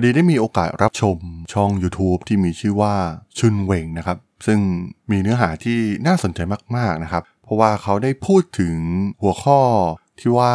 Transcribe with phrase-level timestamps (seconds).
[0.00, 1.16] พอดีได้มีโอกาสรับชม
[1.52, 2.94] ช่อง YouTube ที่มีชื่อว่า
[3.38, 4.58] ชุนเวงนะครับ ซึ่ง
[5.10, 6.40] มีเนื้อหาที่น่าสนใจ
[6.76, 8.76] มากๆนะครับ เพราะว่าเขาได้พูดถึง
[9.22, 9.60] หัวข้อ
[10.20, 10.54] ที่ว่า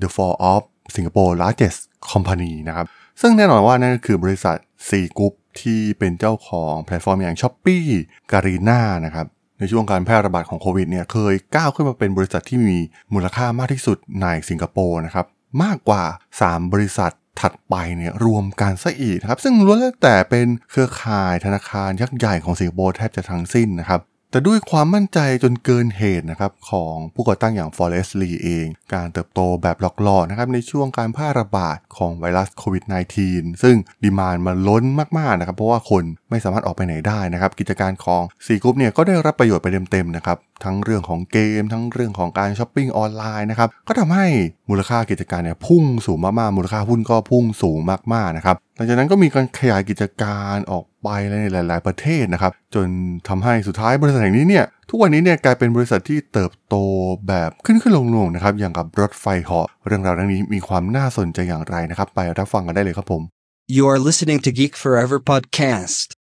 [0.00, 0.62] the fall of
[0.94, 2.86] Singapore largest company นะครับ
[3.20, 4.56] ซึ่งแน่นอนว่านั่นก็คือบริษัท
[4.88, 7.98] Sea Group ที่เป็นเจ้าของแพลตฟอร์มอย่าง s h อ p e e
[8.32, 9.26] การีนานะครับ
[9.58, 12.78] ในช่วงการแพร่ระบาดของโควิดเนี่ยเคยก้าวขึ้นมาเป็นบริษัทที่มี
[13.14, 15.26] มูลค่ามากที่สุดในสิงคโปร์นะครับ
[15.62, 16.02] มากกว่า
[16.38, 32.84] 3 บริษัท ถัดไปเนี่ยรวมกันซะอีกนะครับ ซึ่งล้วนแล้วแต่เป็นเครือข่ายธนาคารยักษ์ใหญ่ของสิงคโปร์แทบจะทั้งสิ้นนะครับแต่ด้วยความมั่นใจจนเกินเหตุนะครับของผู้ก่อตั้งอย่างฟอเรสต์ลีเอง การเติบโตแบบหลอกๆนะครับในช่วงการแพร่ระบาดของไวรัสโควิด
[33.24, 34.84] -19 ซึ่ง demand มันล้น
[35.18, 44.26] มากๆนะครับเพราะว่าคน ไม่สามารถออกไปไหนได้นะครับ กิจการของ Sea Group เนี่ยก็ได้รับประโยชน์ไปเต็มๆนะครับ ทั้งเรื่องของเกม ทั้งเรื่องของการช้อปปิ้งออนไลน์นะครับ ก็ทำให้
[44.70, 47.78] มูลค่ากิจการเนี่ยพุ่งสูงมากๆ มูลค่าหุ้นก็พุ่งสูง
[48.12, 52.86] มากๆนะครับ หลังจากนั้นก็มีการขยายกิจการออกไปในหลาย ๆ ประเทศนะครับ จน
[53.28, 56.76] ทำให้สุดท้ายบริษัทแห่งนี้เนี่ยทุกวันนี้เนี่ยกลายเป็นบริษัทที่เติบโต
[57.28, 63.22] แบบขึ้นขึ้นลงลงนะครับ อย่างกับรถไฟเหาะเรื่องราวเรื่องนี้มีความน่าสนใจอย่างไรนะครับ ไปรับฟังกันได้เลยครับผม
[63.76, 66.21] You are listening to Geek Forever podcast.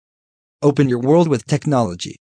[0.63, 2.16] Open your world with technology.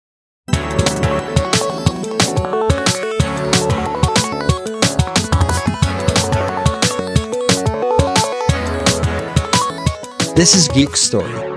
[10.36, 11.53] This is Geek Story.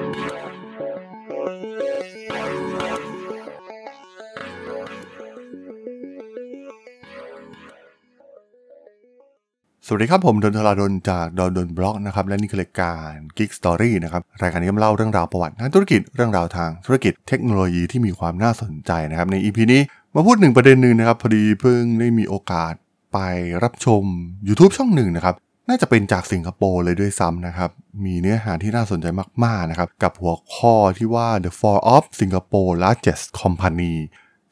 [9.88, 19.80] สวัสดีครับ ผมดนทราดนจากดนดนบล็อกนะครับ และนี่คือรายการ Geek Story นะครับ รายการนี้เล่าเรื่องราวประวัติทางธุรกิจเรื่องราวทางธุรกิจเทคโนโลยีที่มีความน่าสนใจนะครับ ใน EP นี้
[20.14, 22.74] มาพูดหนึ่งประเด็นหนึ่งนะครับ พอดีเพิ่งได้มีโอกาส
[23.12, 23.18] ไป
[23.64, 24.02] รับชม
[24.48, 25.34] YouTube ช่องหนึ่งนะครับ
[25.68, 27.70] น่าจะเป็นจากสิงคโปร์เลยด้วยซ้ำนะครับ
[28.04, 29.06] มีเนื้อหาที่น่าสนใจ
[29.44, 33.94] มากๆนะครับกับหัวข้อที่ว่า The Fall of Singapore Largest Company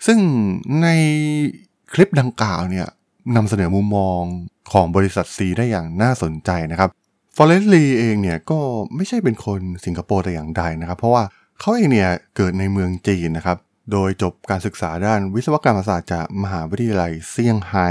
[0.06, 0.18] ซึ่ง
[0.82, 0.88] ใน
[1.92, 2.88] คลิปดังกล่าวเนี่ย
[3.36, 4.20] นำเสนอมุมมอง
[4.72, 6.90] ของบริษัท C ได้อย่างน่าสนใจนะครับ
[7.36, 8.58] ฟอเรสลีเองเนี่ยก็
[8.94, 11.24] ไม่ใช่เป็นคนสิงคโปร์แต่อย่างใดนะครับ เพราะว่า
[11.60, 13.58] เขาเองเนี่ยเกิดในเมืองจีนนะครับ
[13.92, 17.88] โดยจบการศึกษาด้านวิศวกรรมศาสตร์จากมหาวิทยาลัยเซี่ยงไฮ้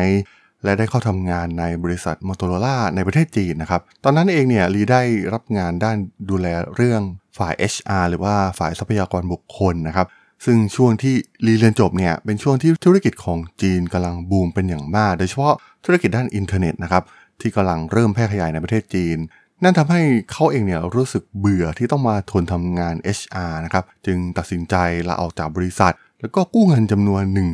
[0.63, 5.01] และได้เข้าทำงานในบริษัท Motorola ในประเทศจีนนะครับ ตอนนั้นเองเนี่ยลีได้
[5.33, 5.97] รับงานด้าน
[6.29, 7.01] ดูแลเรื่อง
[7.37, 10.07] ฝ่าย HR หรือว่าฝ่ายทรัพยากรบุคคลนะครับ
[10.45, 11.15] ซึ่งช่วงที่
[11.45, 15.53] ลีเรียนจบเนี่ยเป็นช่วงที่ธุรกิจของจีนกำลังบูมเป็นอย่างมาก โดยเฉพาะ
[15.85, 17.03] ธุรกิจด้านอินเทอร์เน็ตนะครับ
[17.41, 19.17] ที่กำลังเริ่มแพร่ขยายในประเทศจีน
[19.63, 24.75] นั่นทำให้เขาเองเนี่ยรู้สึกเบื่อที่ต้องมาทนทำงาน HR นะครับจึงตัดสินใจ
[25.07, 27.45] ลาออกจากบริษัท แล้วก็กู้เงินจำนวน 1 2 0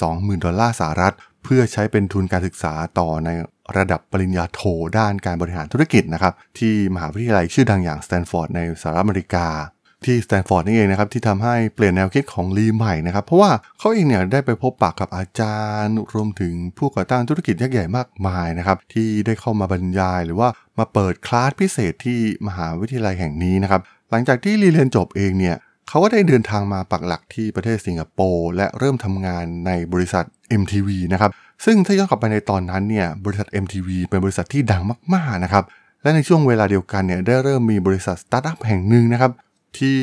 [0.00, 3.30] 0 0 0 ดอลลาร์สหรัฐ เพื่อใช้เป็นทุนการศึกษาต่อใน
[3.76, 4.60] ระดับปริญญาโท
[4.98, 9.46] ด้านการบริหารธุรกิจนะครับที่มหาวิทยาลัยชื่อดังอย่างสแตนฟอร์ดในสหรัฐอเมริกา
[10.06, 23.80] ที่สแตนฟอร์ดนี่เองนะครับที่ทำให้เปลี่ยนแนวคิดของลีใหม่นะครับ เพราะว่าเขาเองเนี่ยได้ไปพบปะกับอาจารย์ รวมถึงผู้ก่อตั้งธุรกิจยักษ์ใหญ่มากมายนะครับที่ได้เข้ามาบรรยายหรือว่ามาเปิดคลาสพิเศษที่มหาวิทยาลัยแห่งนี้นะครับ
[24.10, 25.56] หลังจากที่ลีเรียนจบเองเนี่ย
[25.88, 30.24] เขาก็ได้เดินทางมาปักหลักที่ประเทศสิงคโปร์และเริ่มทำงานในบริษัท
[30.60, 31.30] MTV นะครับ
[31.64, 34.82] ซึ่งถ้าย้อนกลับไปในตอนนั้นเนี่ยบริษัท MTV เป็นบริษัทที่ดัง
[35.14, 35.64] มากๆนะครับ
[36.02, 39.32] และในช่วงเวลาเดียวกันเนี่ยได้เริ่มมีบริษัทสตาร์ทอัพแห่งหนึ่งนะครับ
[39.78, 39.98] ที่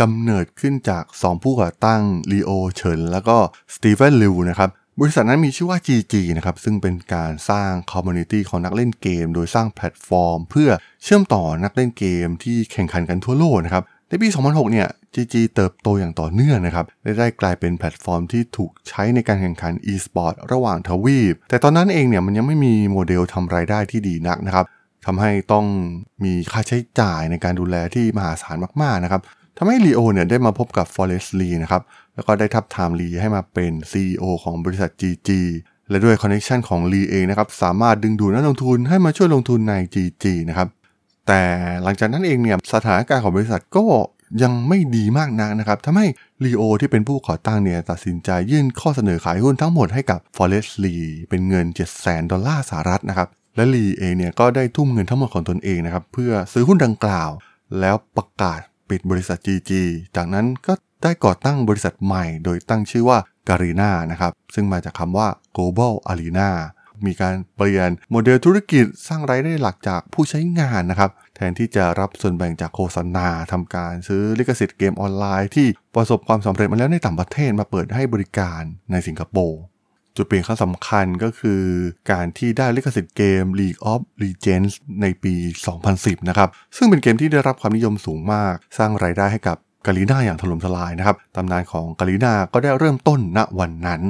[0.00, 2.02] กำเนิดขึ้นจาก 2 ผู้ก่อตั้ง
[2.32, 3.36] ลีโอเฉินแล้วก็
[3.74, 4.70] สตีเฟนลิวนะครับ
[5.00, 10.70] บริษัทนั้นมีชื่อว่า GG นะครับ ซึ่งเป็นการสร้าง community ของนักเล่นเกม โดยสร้างแพลตฟอร์ม เพื่อ
[11.02, 24.64] เชื่อมต่อนักเล่นเกมที่แข่งขันกันทั่วโลกนะครับ ในปี 2006 เนี่ย GG เติบโตอย่างต่อเนื่องนะครับและได้กลายเป็นแพลตฟอร์มที่ถูกใช้ในการแข่งขัน e-sport ระหว่างทวีป แต่ตอนนั้นเองเนี่ยมันยังไม่มีโมเดลทำรายได้ที่ดีนักนะครับ
[25.06, 25.66] ทำให้ต้อง
[26.24, 29.22] มีค่าใช้จ่ายในการดูแลที่มหาศาลมากๆนะครับ
[29.58, 31.82] ทำให้ลีโอเนี่ยได้มาพบกับฟอเรสต์ลีนะครับ
[32.14, 35.30] แล้วก็ได้ทาบทามลีให้มาเป็น CEO ของบริษัท GG
[35.90, 40.68] และด้วย connection ของลีเองนะครับ สามารถดึงดูดนักลงทุนให้มาช่วยลงทุนใน GG นะครับ
[41.26, 41.42] แต่
[41.82, 43.84] หลังจากนั้นเองเนี่ยสถานการณ์ของบริษัทก็
[44.42, 46.06] ยังไม่ดีมากนักนะครับทำให้
[46.44, 50.96] ลีโอที่เป็นผู้ก่อตั้งเนี่ยตัดสินใจยื่นข้อเสนอขายหุ้นทั้งหมดให้กับ f o r e s t l e
[51.28, 57.30] เป็นเงิน7 0 0 0 0 ดอลลาร์สหรัฐนะครับ และลีเองเนี่ยก็ได้ทุ่มเงินทั้งหมดของตนเองนะครับเพื่อซื้อหุ้นดังกล่าว
[57.80, 58.60] แล้วประกาศ
[58.90, 59.72] ปิดบริษัท GG
[60.16, 60.72] จากนั้นก็
[61.02, 63.18] ได้ก่อตั้งบริษัทใหม่ โดยตั้งชื่อว่า
[63.48, 66.50] Garena นะครับซึ่งมาจากคำว่า Global Arena
[67.06, 79.60] มีการเปลี่ยนโมเดลธุรกิจสร้างรายได้หลักจากผู้ใช้งานนะครับ แทนที่จะรับส่วนแบ่งจากโฆษณาทำการซื้อลิขสิทธิ์เกมออนไลน์ที่ประสบความสำเร็จมาแล้วในต่างประเทศมาเปิดให้บริการในสิงคโปร์
[80.16, 81.62] จุดเปลี่ยนครั้งสำคัญก็คือ
[82.10, 84.72] การที่ได้ลิขสิทธิ์เกม League of Legends
[85.02, 85.34] ในปี
[85.80, 89.56] 2010 นะครับ ซึ่งเป็นเกมที่ได้รับความนิยมสูงมาก สร้างรายได้ให้กับ
[89.86, 94.02] กาลีนาอย่างถล่มทลายนะครับ ตำนานของกาลีนาก็ได้เริ่มต้นณวันนั้น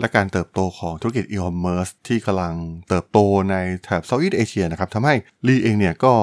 [0.00, 2.54] และการเติบโตของธุรกิจอีคอมเมิร์ซที่กำลัง
[2.88, 3.18] เติบโต
[3.50, 3.54] ใน
[3.84, 5.14] แถบ Southeast Asia นะครับทำให้
[5.46, 6.14] ลีเองเนี่ยก็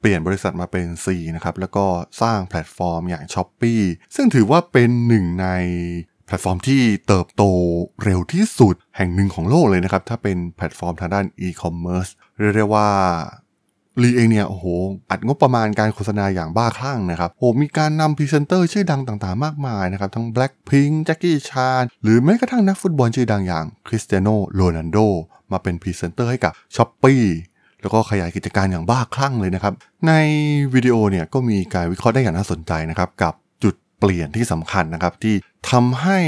[0.00, 1.06] เปลี่ยนบริษัทมาเป็น C
[1.36, 1.86] นะครับ แล้วก็
[2.22, 3.80] สร้างแพลตฟอร์มอย่าง Shopee
[4.14, 5.48] ซึ่งถือว่าเป็นหนึ่งใน
[6.26, 7.42] แพลตฟอร์มที่เติบโต
[8.04, 12.06] เร็วที่สุดแห่งหนึ่งของโลกเลยนะครับ ถ้าเป็นแพลตฟอร์มทางด้านอีคอมเมิร์ซ
[12.38, 12.88] เรียกได้ว่า
[14.02, 14.64] ลีเองเนี่ย โอ้โห
[15.10, 24.98] อัดงบประมาณการโฆษณาอย่างบ้าคลั่งนะครับโอ้มีการนำพรีเซนเตอร์ชื่อดังต่างๆ มากมายนะครับ ทั้ง Blackpink แจ็คกี้ชานหรือแม้กระทั่งนักฟุตบอลชื่อดังอย่างคริสเตียโนโรนัลโด
[25.52, 27.22] มาเป็นพรีเซนเตอร์ให้กับ Shopee
[27.80, 29.74] แล้วก็ขยายกิจการอย่างบ้าคลั่งเลยนะครับ
[30.06, 30.12] ใน
[30.74, 33.34] วิดีโอเนี่ยก็มีการวิเคราะห์ได้อย่างน่าสนใจนะครับ กับจุด
[34.00, 35.34] เปลี่ยนที่สำคัญนะครับ ที่
[35.70, 36.18] ทำให้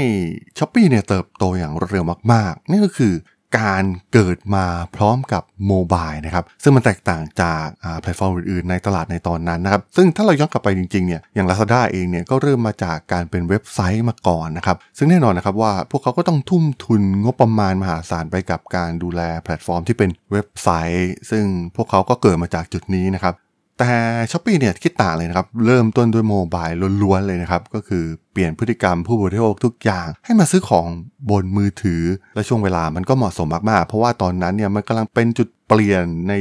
[0.57, 3.15] Shopee เนี่ยเติบโตอย่างรวดเร็วมากๆ นี่ก็คือ
[3.59, 3.83] การ
[4.13, 7.65] เกิดมาพร้อมกับ mobile นะครับ ซึ่งมันแตกต่างจาก
[8.01, 21.45] แพลตฟอร์มอื่นๆ ในตลาดในตอนนั้นนะครับ ซึ่งถ้าเราย้อนกลับไปจริงๆเนี่ยอย่าง Lazada เองเนี่ยก็เริ่มมาจากการเป็นเว็บไซต์มาก่อนนะครับ ซึ่งแน่นอนนะครับว่าพวกเขาก็ต้องทุ่มทุนงบประมาณมหาศาลไปกับการดูแลแพลตฟอร์มที่เป็นเว็บไซต์ ซึ่ง
[21.75, 23.33] พวกเขาก็เกิดมาจากจุดนี้นะครับ
[23.79, 23.93] แต่
[24.31, 26.67] Shopee เนี่ยคิดต่างเลยนะครับ เริ่มต้นด้วย mobile
[27.03, 30.85] ล้วนๆเลยนะครับ ก็คือเปลี่ยนพฤติกรรมผู้บริโภคทุกอย่าง ให้มาซื้อของ
[31.29, 32.03] บนมือถือ
[32.35, 36.33] และช่วงเวลามันก็เหมาะสมมากๆ เพราะว่าตอนนั้นเนี่ยมันกำลังเป็นจุดเปลี่ยนใน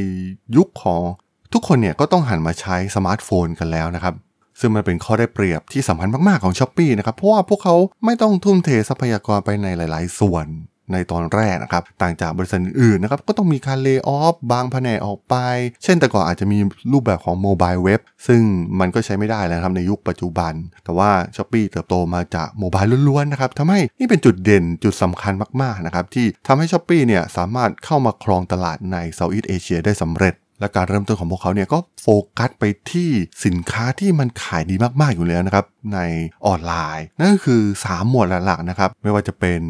[0.56, 1.02] ยุคของ
[1.52, 4.14] ทุกคนเนี่ยก็ต้องหันมาใช้สมาร์ทโฟนกันแล้วนะครับ
[4.60, 10.46] ซึ่งมันเป็นข้อได้เปรียบที่สำคัญมากๆของ Shopee นะครับเพราะว่าพวกเขาไม่ต้องทุ่มเททรัพยากรไปในหลาย ๆ ส่วน
[10.92, 15.34] ในตอนแรกนะครับ ต่างจากบริษัทอื่นนะครับ ก็ต้องมีการ lay off บางแผนกออกไป
[15.84, 16.58] เช่นแต่ก่อนอาจจะมี
[16.92, 18.42] รูปแบบของ mobile web ซึ่ง
[18.80, 20.52] มันก็ใช้ไม่ได้แล้วครับในยุคปัจจุบัน
[20.84, 25.32] แต่ว่า Shopee เติบโตมาจาก mobile ล้วนๆนะครับทำให้นี่เป็นจุดเด่นจุดสำคัญ
[25.62, 32.06] มากๆนะครับที่ทำให้ Shopee เนี่ยสามารถเข้ามาครองตลาดใน Southeast Asia ได้สำเร็จและการเริ่มต้นของพวกเขาเนี่ยก็โฟ
[32.38, 33.10] กัสไปที่
[33.44, 35.64] สินค้าที่มันขายดีมากๆอยู่แล้วนะครับ
[35.94, 35.98] ใน
[36.46, 39.60] ออนไลน์ นั่นก็คือ 3 หมวดหลักๆนะครับไม่ว่าจะเป็น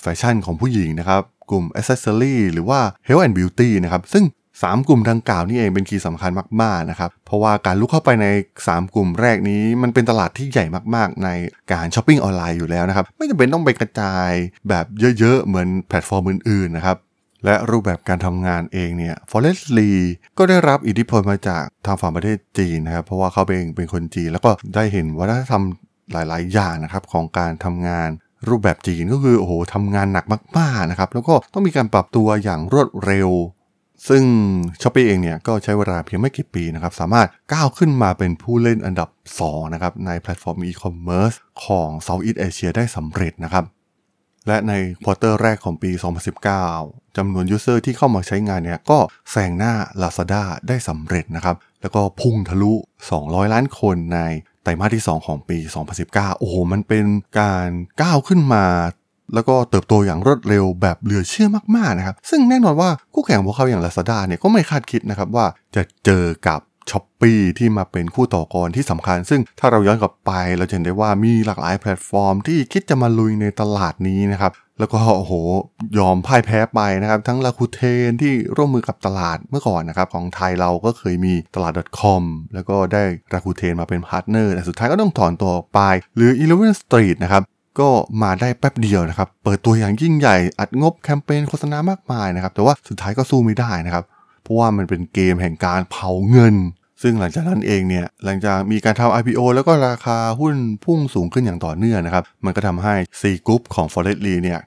[0.00, 4.24] แฟชั่นของผู้หญิงนะครับ กลุ่ม Accessory หรือว่า Health and Beauty นะครับ ซึ่ง
[4.62, 6.30] 3 กลุ่มดังกล่าวนี่เองเป็น key สำคัญ
[6.62, 8.26] มาก ๆ นะครับ เพราะว่าการรุกเข้าไปใน
[8.62, 10.64] 3 กลุ่มแรกนี้ มันเป็นตลาดที่ใหญ่
[10.94, 11.28] มากๆ ใน
[11.72, 14.30] การช้อปปิ้งออนไลน์อยู่แล้วนะครับ ไม่จำเป็นต้องไปกระจาย
[14.68, 14.86] แบบ
[15.18, 16.96] เยอะ ๆ เหมือนแพลตฟอร์มอื่น ๆ นะครับ
[17.44, 19.94] และรูปแบบการทำงานเองเนี่ย f o r e s t l y
[20.38, 25.64] ก็ได้รับอิทธิพลมาจากทางฝั่งประเทศจีนนะครับ เพราะว่าเขาเป็นเป็นคนจีน แล้วก็ได้เห็นวัฒนธรรม
[26.12, 28.08] หลาย ๆ อย่างนะครับของการทำงาน
[28.48, 30.24] รูปแบบจีนก็คือโอ้โหทำงานหนัก
[30.58, 33.30] มากๆนะครับ แล้วก็ต้องมีการปรับตัวอย่างรวดเร็ว
[34.08, 34.24] ซึ่ง
[34.82, 39.08] Shopee เองเนี่ยก็ใช้เวลาเพียงไม่กี่ปีนะครับ สามารถก้าวขึ้นมาเป็นผู้เล่นอันดับ
[39.42, 41.32] 2 นะครับ ในแพลตฟอร์มอีคอมเมิร์ซ
[41.64, 43.64] ของ Southeast Asia ได้สำเร็จนะครับ
[44.46, 44.72] และใน
[45.04, 45.90] quarter แรกของปี
[46.54, 48.98] 2019จำนวน user ที่เข้ามาใช้งานเนี่ยก็
[49.30, 52.72] แซงหน้า Lazada ได้สำเร็จนะครับแล้วก็พุ่งทะลุ
[53.12, 54.20] 200 ล้านคนใน
[54.64, 55.58] ไตรมาสที่ 2 ของปี
[55.98, 57.04] 2019 โอ้โห มันเป็น
[57.40, 57.68] การ
[58.02, 58.64] ก้าวขึ้นมา
[59.34, 75.32] แล้วก็เติบโตอย่างรวดเร็วแบบเหลือเชื่อมากๆนะครับ ซึ่งแน่นอนว่าคู่แข่งพวกเขาอย่าง Lazada เนี่ยก็ไม่คาดคิดนะครับว่าจะเจอกับ Shopee ที่มาเป็นคู่ต่อกรที่สำคัญ ซึ่งถ้าเราย้อนกลับไปเราจะเห็นได้ว่ามีหลากหลายแพลตฟอร์มที่คิดจะมาลุยในตลาดนี้นะครับ แล้วก็โอ้โห
[75.98, 82.22] ยอมพ่ายแพ้ไปนะครับ ทั้ง Rakuten ที่ร่วมมือกับตลาดเมื่อก่อนนะครับ ของไทยเราก็เคยมีตลาด .com
[82.54, 83.02] แล้วก็ได้
[83.34, 85.80] Rakuten มาเป็น partner แต่สุดท้ายก็ต้องถอนตัวไป
[86.16, 87.42] หรือ Eleven Street นะครับ
[87.80, 87.90] ก็
[88.22, 94.04] มาได้แป๊บเดียวนะครับ เปิดตัวอย่างยิ่งใหญ่อัดงบแคมเปญโฆษณามากมายนะครับ แต่ว่าสุดท้ายก็สู้ไม่ได้นะครับ
[94.42, 96.54] เพราะว่ามันเป็นเกมแห่งการเผาเงิน
[97.06, 104.60] ซึ่งหลังจากนั้นเองเนี่ยหลังจากมีการทำ IPO แล้วก็ราคาหุ้นพุ่งสูงขึ้นอย่างต่อเนื่องนะครับ มันก็ทำให้ Sea Group ของ Forrest Li เนี่ย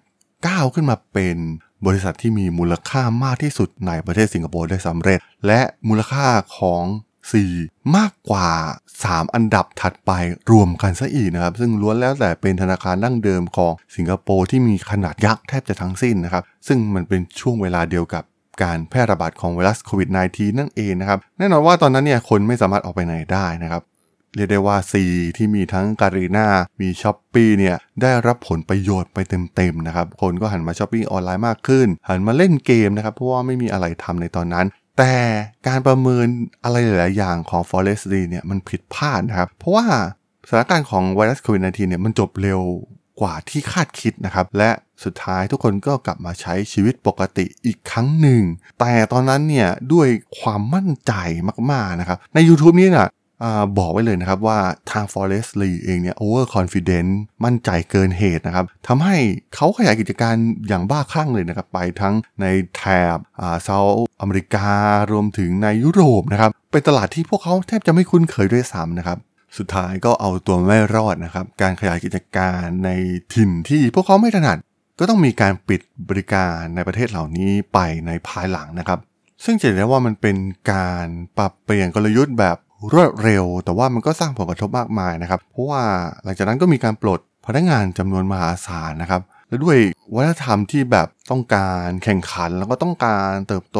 [0.47, 1.37] ก้าวขึ้นมาเป็น
[1.85, 6.27] บริษัทที่มีมูลค่ามากที่สุดในประเทศสิงคโปร์ได้สำเร็จ และมูลค่า
[6.57, 6.83] ของ
[7.37, 8.49] 4 มากกว่า
[8.95, 10.11] 3 อันดับถัดไป
[10.51, 18.23] รวมกันซะอีกนะครับ ซึ่งล้วนแล้วแต่เป็นธนาคารดั้งเดิมของสิงคโปร์ที่มีขนาดยักษ์แทบจะทั้งสิ้นนะครับ ซึ่งมันเป็นช่วงเวลาเดียวกับ
[18.63, 23.83] การแพร่ระบาดของไวรัสโควิด -19 นั่นเองนะครับ แน่นอนว่าตอนนั้นเนี่ยคนไม่สามารถออกไปไหนได้นะครับ
[24.35, 24.93] เรียกได้ว่า C
[25.37, 26.47] ที่มีทั้งการีนา
[26.81, 29.17] มีช้อปปีเนี่ยได้รับผลประโยชน์ไป
[29.55, 34.65] เต็มๆนะครับ คนก็หันมาช้อปปิ้งออนไลน์มากขึ้น หันมาเล่นเกมนะครับ เพราะว่าไม่มีอะไรทำในตอนนั้น
[34.97, 35.15] แต่
[35.67, 36.25] การประเมิน
[36.63, 39.85] อะไรหลาย ๆ อย่างของ Forest D เนี่ยมันผิดพลาดนะครับ เพราะว่า
[40.47, 42.61] สถานการณ์ของไวรัสโควิด -19 เนี่ยมันจบเร็ว
[43.21, 44.69] กว่าที่คาดคิดนะครับ และ
[45.03, 48.41] สุดท้ายทุกคนก็กลับมาใช้ชีวิตปกติอีกครั้งหนึ่ง
[48.79, 50.07] แต่ตอนนั้นเนี่ยด้วย
[50.39, 51.13] ความมั่นใจ
[51.71, 53.09] มากๆนะครับ ใน YouTube นี้นะ
[53.43, 54.59] อาบอกไว้เลยนะครับว่า
[54.91, 57.09] ทาง Forest Lee เองเนี่ย over confident
[57.43, 59.15] มั่นใจเกินเหตุนะครับทำให้
[59.55, 60.35] เขาขยายกิจการ
[60.67, 62.45] อย่างบ้าคลั่งเลยนะครับ ไปทั้งใน
[62.75, 62.83] แถ
[63.15, 64.69] บอ่าเซาท์อเมริกา
[65.11, 69.17] รวมถึงในยุโรปนะครับ เป็นตลาดที่พวกเขาแทบจะไม่คุ้นเคยด้วยซ้ำนะครับ
[69.57, 72.89] สุดท้ายก็เอาตัวไม่รอดนะครับ การขยายกิจการใน
[73.33, 74.57] ถิ่นที่พวกเขาไม่ถนัด
[74.99, 78.99] ก็ต้องมีการปิดบริการในประเทศเหล่านี้ไปในภายหลังนะครับ
[79.43, 80.37] ซึ่งจะเห็นได้ว่ามันเป็น
[80.71, 82.57] การปรับเปลี่ยนกลยุทธ์แบบ
[82.93, 85.83] รวดเร็ว แต่ว่ามันก็สร้างผลกระทบมากมายนะครับ เพราะว่า
[86.23, 89.77] หลังจากนั้นก็มีการปลดพนักงานจำนวนมหาศาลนะครับ และด้วย
[90.15, 93.79] วัฒนธรรมที่แบบต้องการแข่งขันแล้วก็ต้องการเติบโต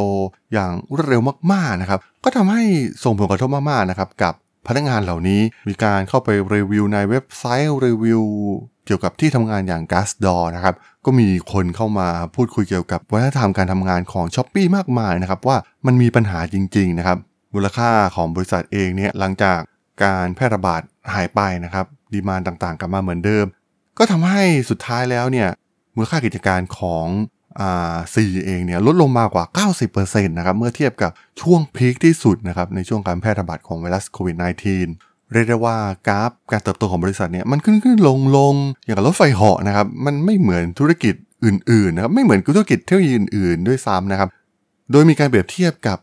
[0.54, 2.62] อย่างรวดเร็วมากๆนะครับ ก็ทำให้
[3.04, 4.34] ส่งผลกระทบมากๆนะครับกับ
[4.68, 8.24] พนักงานเหล่านี้มีการเข้าไปรีวิวในเว็บไซต์รีวิว
[8.86, 15.40] เกี่ยวกับที่ทำงานอย่าง g a s d o r นะครับ ก็มีคนเข้ามาพูดคุยเกี่ยวกับวัฒนธรรมการทำงานของ s h อ p e e มากมายนะครับ
[15.48, 17.18] ว่ามันมีปัญหาจริง ๆ นะครับ
[17.54, 19.60] มูลค่าของบริษัทเองเนี่ยหลังจาก
[20.04, 20.82] การแพร่ระบาด
[21.14, 23.46] หายไปนะครับ ดีมานต่างๆ กลับมาเหมือนเดิม
[23.98, 25.50] ก็ทำให้สุดท้ายแล้วเนี่ย
[25.96, 27.06] มูลค่ากิจการของ
[28.14, 31.12] ซีเองเนี่ยลดลงมากว่า 90%นะครับเมื่อเทียบกับ
[31.42, 34.36] ช่วงพีคที่สุดนะครับในช่วงการแพร่ระบาดของไวรัสโควิด
[34.84, 41.14] -19 เรียกได้ว่ากราฟการเติบโตของบริษัทเนี่ยมันขึ้นขึ้นลงลงอย่างกับรถไฟเหาะนะครับมันไม่เหมือนธุรกิจ
[41.46, 44.30] อื่นๆนะครับไม่เหมือนธุรกิจเทคโนโลยีอื่นๆ ด้วยซ้ำนะครับ
[44.92, 45.98] โดยมีการเปรียบเทียบกับ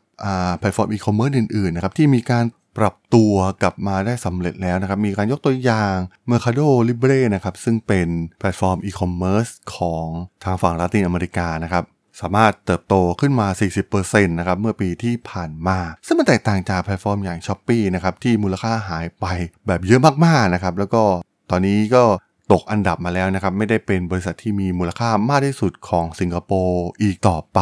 [0.59, 2.45] แพลตฟอร์มอีคอมเมิร์ซอื่นๆนะครับที่มีการ
[2.79, 5.97] ปรับตัวกลับมาได้สำเร็จแล้วนะครับ มีการยกตัวอย่าง
[6.31, 10.07] Mercado Libre นะครับซึ่งเป็นแพลตฟอร์มอีคอมเมิร์ซของ
[10.45, 11.85] ทางฝั่งลาตินอเมริกานะครับ
[12.21, 13.49] สามารถเติบโตขึ้นมา
[13.89, 19.27] 40%นะครับ เมื่อปีที่ผ่านมา ซึ่งมันแตกต่างจากแพลตฟอร์มอย่าง Shopee นะครับ ที่มูลค่าหายไป
[19.67, 21.03] แบบเยอะมากๆนะครับ แล้วก็
[21.51, 22.05] ตอนนี้ก็
[22.53, 27.61] ตกอันดับมาแล้วนะครับ ไม่ได้เป็นบริษัทที่มีมูลค่ามากที่สุดของสิงคโปร์อีกต่อไป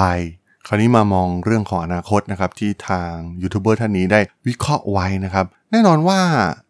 [0.67, 6.21] คราวนี้มามองเรื่องของอนาคตนะครับที่ทางยูทูบเบอร์ท่านนี้ได้วิเคราะห์ไว้นะครับ แน่นอนว่า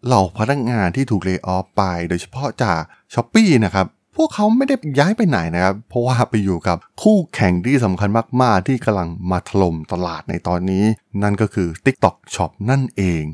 [0.07, 2.81] เหล่าพนักงานที่ถูกเลิกออฟไป โดยเฉพาะจาก
[3.15, 8.09] s h อ p e e นะครับพวกเขาไม่ได้ย้ายไปไหนนะครับ เพราะว่าไปอยู่กับคู่แข่งที่สำคัญ
[8.43, 10.85] มาก ๆ ที่กำลังมาถล่มตลาดในตอนนี้
[11.23, 13.25] นั่นก็คือ TikTok Shop นั่นเอง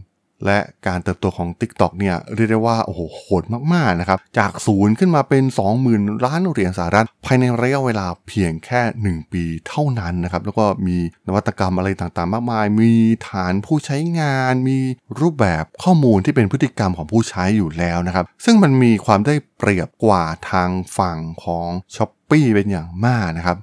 [0.45, 5.45] และการเติบโตของ TikTok เนี่ยเรียกได้ว่าโอ้โหโหดมากๆนะครับจากศูนย์ขึ้นมาเป็น
[5.85, 12.93] 20,000 ล้านเหรียญสหรัฐ ภายในระยะเวลาเพียงแค่ 1 ปีเท่านั้นนะครับแล้วก็มีนวัตกรรมอะไรต่างๆ มากมาย มี
[13.29, 14.79] ฐานผู้ใช้งาน มี
[15.21, 20.69] รูปแบบข้อมูลที่เป็นพฤติกรรมของผู้ใช้อยู่แล้วนะครับซึ่งมันมีความได้เปรียบกว่าทาง
[20.99, 23.57] ฝั่งของ s h อ p e e เป็นอย่างมากนะครับ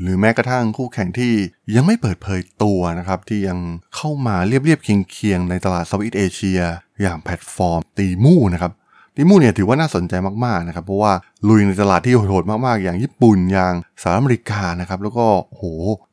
[0.00, 1.32] หรือแม้กระทั่งคู่แข่งที่
[1.74, 3.58] ยังไม่เปิดเผยตัวนะครับ ที่ยัง
[3.96, 6.60] เข้ามาเรียบเรียบเคียงเคียงในตลาดเซาท์อีสเอเชีย
[7.02, 8.72] อย่างแพลตฟอร์ม Temu นะครับ
[9.16, 10.14] Temu เนี่ยถือว่าน่าสนใจ
[10.44, 11.12] มากๆนะครับ เพราะว่า
[11.48, 15.62] ลุยในตลาดที่โหดๆมากๆ อย่างญี่ปุ่นอย่างสหรัฐอเมริกานะครับ แล้วก็โห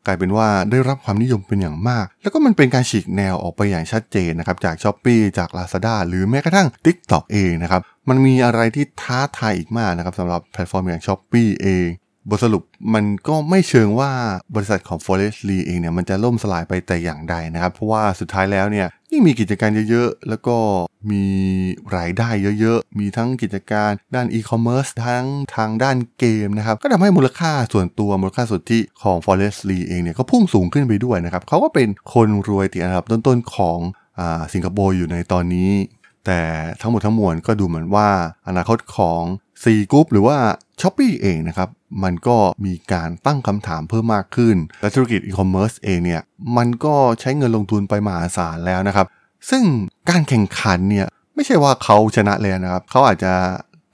[0.06, 11.88] กลายเป็นว่าได้รับความนิยมเป็นอย่างมาก แล้วก็มันเป็นการฉีกแนวออกไปอย่างชัดเจนนะครับจาก Shopee จาก Lazada หรือแม้กระทั่ง TikTok เองนะครับมันมีอะไรที่ท้าทายอีกมากนะครับสำหรับแพลตฟอร์มอย่าง Shopee เอง
[12.30, 14.12] บทสรุปมันก็ไม่เชิงว่า
[14.56, 20.58] บริษัทของ Forrest Li เองเนี่ยมันจะล่มสลายไปแต่อย่างใดนะครับ เพราะว่าสุดท้ายแล้วเนี่ยยิ่งมีกิจการเยอะๆ แล้วก็
[21.12, 21.26] มี
[21.96, 22.30] รายได้
[22.60, 33.80] เยอะๆ มีทั้งกิจการด้านอีคอมเมิร์ซทั้งทางด้านเกมนะครับ ก็ทำให้มูลค่าส่วนตัวมูลค่าสุทธิของ Forrest Li เองเนี่ยก็พุ่งสูงขึ้นไปด้วยนะครับเขาก็เป็นคนรวยติดอันดับต้นๆของ
[34.20, 35.72] อ่าสิงคโปร์อยู่ในตอนนี้
[36.26, 36.42] แต่
[36.82, 38.10] ทั้งหมดทั้งมวลก็ดูเหมือนว่า
[38.48, 39.22] อนาคตของ
[39.64, 40.38] Sea Group หรือว่า
[40.82, 41.70] Shopee เองนะครับ
[42.04, 46.22] มันก็มีการตั้งคำถามเพิ่มมากขึ้น และธุรกิจอีคอมเมิร์ซเองเนี่ย
[46.58, 49.08] มันก็ใช้เงินลงทุนไปมหาศาลแล้วนะครับ
[49.50, 49.64] ซึ่ง
[50.10, 53.34] การแข่งขันเนี่ยไม่ใช่ว่าเขาชนะเลยนะครับ เขาอาจจะ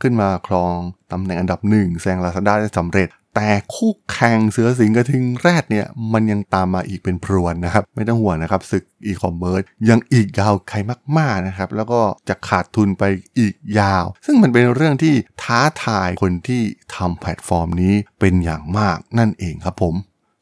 [0.02, 0.76] ขึ้นมาครอง
[1.12, 10.76] ตำแหน่งอันดับหนึ่งแซงลาซาด้าได้สำเร็จ แต่คู่แข่งเสือสิงห์กระทิงแรดเนี่ยมันยังตามมาอีกเป็นพรวนนะครับ ไม่ต้องห่วงนะครับศึกอีคอมเมิร์ซยังอีกยาวไกล
[11.18, 13.04] มากๆนะครับ แล้วก็จะขาดทุนไป
[13.40, 16.62] อีกยาว ซึ่งมันเป็นเรื่องที่ท้าทายคนที่
[16.96, 19.96] ทำแพลตฟอร์มนี้เป็นอย่างมากนั่นเองครับผม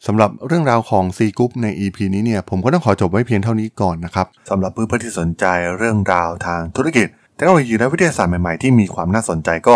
[0.07, 5.45] สำหรับเรื่องราวของ Sea Group ใน EP นี้เนี่ยผมก็ต้องขอจบไว้เพียงเท่านี้ก่อนนะครับสำหรับเพื่อนๆที่สนใจ
[5.77, 9.75] เรื่องราวทางธุรกิจเทคโนโลยีและวิทยาศาสตร์ใหม่ๆที่มีความน่าสนใจก็